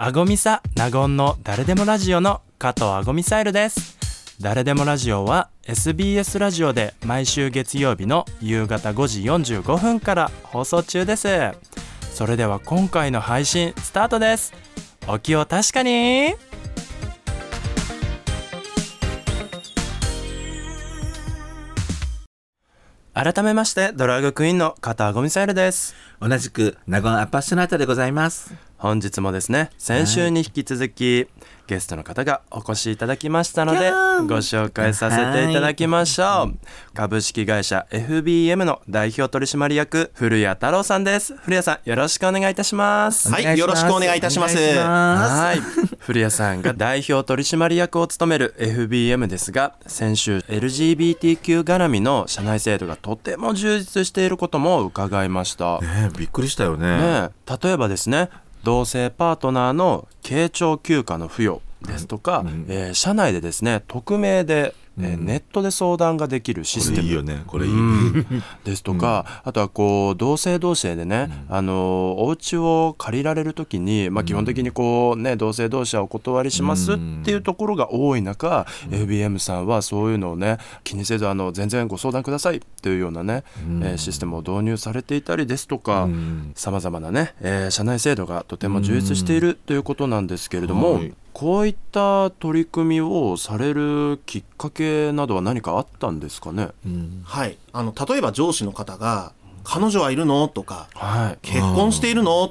[0.00, 3.98] アゴミサナゴンの誰でもラジオの加藤アゴミサイルです。
[4.40, 11.26] 誰でもラジオは SBS ラジオで毎週月曜日の夕方5時45分から放送中です。
[12.14, 14.52] それでは今回の配信スタートです。
[15.08, 16.36] お気を確かに。
[23.14, 25.96] 改めましてドラッグクイーンの加藤アゴミサイルです。
[26.20, 28.67] 同じくナゴンアパッショナータでございます。
[28.78, 31.26] 本日もですね先週に引き続き、
[31.66, 33.90] ゲストの方がお越しいただきましたので
[34.26, 36.58] ご紹介させていただきましょう。
[36.94, 41.36] 株式会社 FBM の代表取締役古谷太郎さんです。
[41.36, 43.30] 古谷さんよろしくお願いいたします。
[43.30, 44.56] はいよろしくお願いいたします。
[44.56, 45.60] はい。
[45.98, 55.80] 古谷さんが代表取締役を務める FBM ですが先週 LGBTQ 絡みの社内制度がとても充実していることも伺いました。
[55.80, 56.98] ねびっくりしたよね。
[56.98, 57.30] ね
[57.62, 58.30] 例えばですね
[58.68, 67.06] 同性パートナーの慶長休暇の付与ですとか、うん、えー、社内でですね匿名でえー、ネットで相談ができるシステム。
[67.06, 67.42] いいよね。
[67.46, 68.26] これいい、うん、
[68.64, 83.44] ですとか、うん、あとはこう同性同士でね、うん、あのお家を借りられる時に、まあ、基本的にこうね同性同士はお断りしますっていうところが多い中、うん、FBM さんはそういうのをね気にせずあの全然ご相談くださいというようなね、
[83.82, 86.08] えー、システムを導入されていたりですとか
[86.54, 97.56] さまざまなね、えー、社内制度がとても充実しているということなんですけれども、はいこういった取り組みをされるきっかけなどは何かあったんですかね、うん、はい。
[97.72, 102.46] あの例えば上司の方が「彼女はいるの?」とか、はい、結婚しているの?」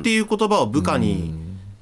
[0.00, 1.34] ていう言葉を部下に、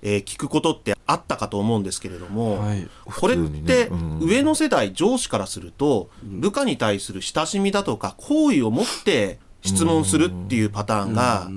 [0.02, 11.48] えー、聞くことってあったかと思うんですけれども、はい、これって上の世代上司からすると部下に対する親しみだとか好意を持って質問するっていうパターンが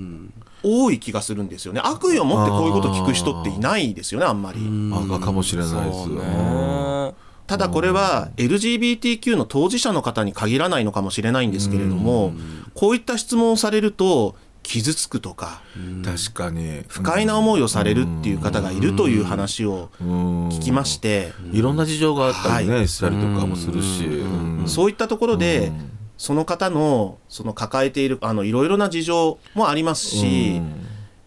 [0.64, 1.82] 多い気がするんですよね。
[1.84, 4.60] 悪意を持ってこういうこと聞く人っていないですよねあんまり。
[4.94, 7.14] あかもしれないですね。
[7.46, 12.34] ただこれは LGBTQ の当事者の方に限らないのかもしれないんですけれども
[12.74, 15.62] こういった質問をされると傷つくとか
[16.06, 16.84] 確かに。
[16.88, 21.34] 不快な思いをされるっていう方がいるという話を聞きまして。
[21.52, 24.24] いろんな事情があったりねしたりとかもするし。
[24.66, 25.74] そういったところで
[26.18, 30.62] その方のその抱えているあのいろいろな事情もありますし、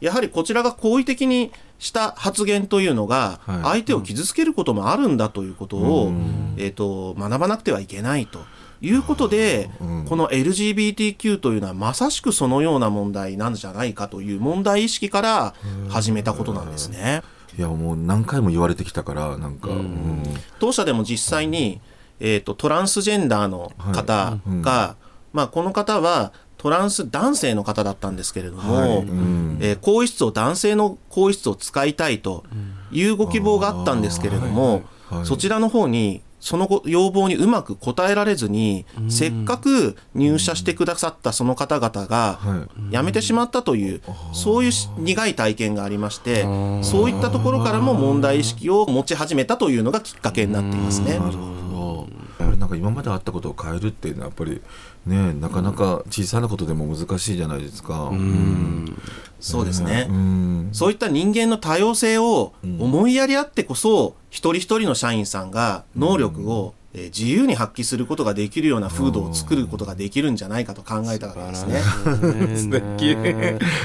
[0.01, 6.13] やはりこちらが好意的にした発言というのが相手を傷つけることもあるんだということを、
[6.57, 8.41] えーと、学ばなくてはいけないと。
[8.83, 9.71] いうことで、
[10.07, 15.55] この LGBTQ というのはまさしくそのような問題なんじゃないかという問題意識から
[15.89, 17.23] 始めたことなんですね。
[17.59, 19.71] いやもう何回も言われてきたからなんか、
[20.59, 21.81] 当社でも実際に
[22.21, 24.51] えーと、トランスジェンダーの方が、はい。
[24.51, 28.99] うん、まあ、この方はトランス男性の方だったんですけれども、はい。
[28.99, 32.45] うん、えー、更衣室を男性の更衣室を使いたいと
[32.91, 35.15] いうご希望があったんですけれども、はい。
[35.17, 42.39] はい、そちらの方にその要望にうまく応えられずに、うん、せっかく入社してくださったその方々が
[42.93, 44.03] 辞めてしまったという、
[44.33, 46.43] そういう苦い体験がありまして
[46.83, 51.19] そういったところからも問題意識を持ち始めたというのがきっかけになっていますね。
[52.59, 54.61] なんか今まであったことを変えるっていうのはやっぱり
[55.07, 58.05] ねなかなか小さなことでも難しいじゃないですか。
[58.05, 59.01] うん。
[59.39, 60.09] そうですね、
[60.73, 71.81] そういった人間の多様性を思いやりあってこそ、一人一人の社員さんが能力をえ自由に発揮することができるような風土を作ることができるんじゃないかと考えたわけですね。
[72.57, 73.17] 素敵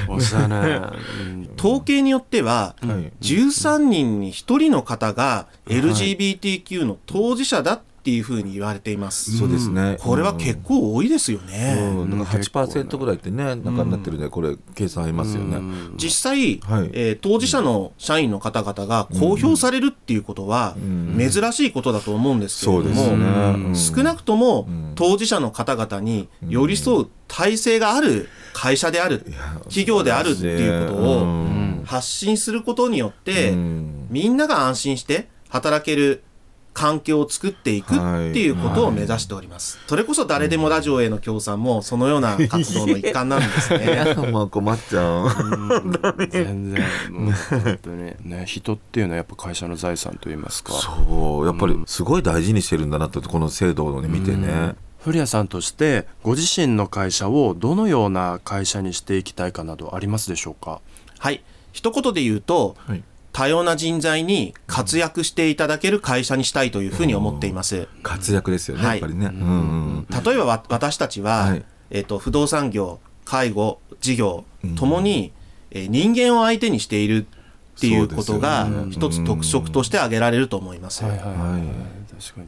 [0.08, 0.82] おしゃれ。
[1.60, 2.76] 統計によっては、
[3.22, 9.38] 13人に1人の方が LGBTQ の当事者だっっていうふうに言われています。
[9.38, 9.96] そうですね。
[10.00, 11.78] これは結構多いですよね。
[11.96, 15.62] うん、なんか8%ぐらいってね、なんかなってるね、これ計算ありますよね。
[15.98, 20.76] 実際、はい、えー、当事者の社員の方々が公表されるっていうことは
[21.16, 29.20] 珍しいことだと思うんですけれども、ね、少なくとも当事者の方々に寄り添う体制がある会社である、
[29.66, 36.24] 企業であるっていうことを発信することによって、みんなが安心して働ける
[36.74, 37.98] 環境を作っていくっ
[38.34, 39.78] ていうことを目指しております。
[39.78, 44.16] はいはい、それこそ誰でもラジオへの協賛もそのような活動の一環なんですね。
[44.32, 45.30] もう困っちゃう。
[46.30, 50.74] 全然もう本当にね 人っていうのはやっぱ会社の財産と言いますか。
[50.74, 54.76] そうやっぱりすごい大事にしてるんだなってこの制度を、ね、見てね。
[55.04, 60.80] 古谷さんとしてご自身の会社をどのような会社にしていきたいかなどありますでしょうか？
[61.18, 63.04] はい一言で言うと、はい、
[63.42, 67.88] 多様な人材に活躍していただける会社にしたいというふうに思っています。
[68.04, 69.32] 活躍ですよね、はい、やっぱりね。
[70.24, 74.46] 例えば私たちは、はい、えっ、と不動産業、介護、事業
[74.78, 75.34] ともに、
[75.72, 77.26] えー、人間を相手にしている
[77.78, 81.04] っていうことが一つ特色として挙げられると思います。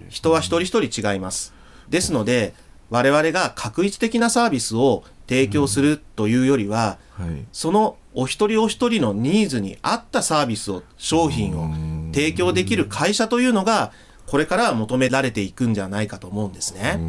[0.10, 1.56] 人は一人一人違います。
[1.90, 2.54] ですので
[2.92, 7.26] 我々が確一的なサービスを提供するというよりは、うん。
[7.26, 11.72] はい、そのお一人お一人のニーズに合ったサービスを商品を
[12.14, 13.92] 提供できる会社というのが
[14.26, 17.00] これからは求められていくんじゃないかと思うんですね。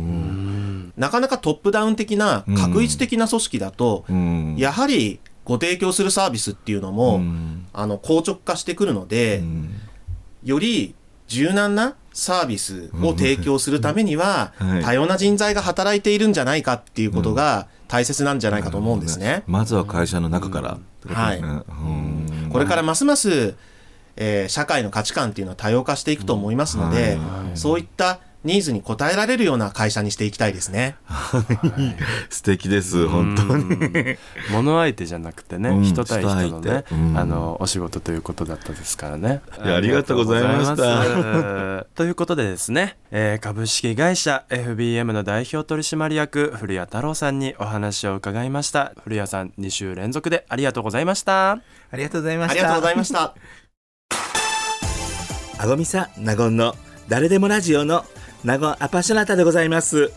[0.97, 4.05] なかなかトップダウン的な確一的な組織だと、
[4.57, 7.21] やはりご提供するサービスっていうのも、
[7.73, 9.43] あの硬直化してくるので、
[10.43, 10.95] より
[11.29, 14.53] 柔軟なサービスを提供するためには、
[14.83, 19.43] 多様な人材が働いているんじゃないかっていうことが大切なんじゃないかと思うんですね。
[19.47, 20.79] まずは会社の中から、
[21.13, 21.43] はい、
[22.51, 23.55] これからますます
[24.17, 27.19] えー、社会の価値観っていうのは多様化していくと思いますので、
[27.55, 30.96] そういったニーズに応えられるような会社にしていきたいですね。
[32.29, 34.17] 素敵です、本当に。
[34.52, 39.41] 物相手じゃなくてね、うん、人対人のね、うん、あの、お仕事ということだったですからね。
[39.58, 41.87] ありがとうございました。
[41.96, 48.93] ということでですね、えー、株式会社 FBM の代表取締役、古谷太郎さんにお話を伺いました。
[49.05, 51.52] 古谷さん、2週連続でありがとうございました。
[51.52, 51.61] あ
[51.94, 52.52] りがとうございました。
[52.52, 53.35] ありがとうございました。
[55.56, 56.75] あごみさなごんの
[57.08, 58.05] 誰でもラジオの
[58.44, 60.12] 名護アパショナタでございます。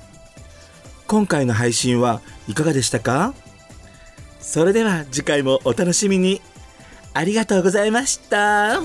[1.07, 3.33] 今回の配信はいかがでしたか？
[4.41, 6.41] それでは次回もお楽しみに。
[7.13, 8.81] ありがとうございました。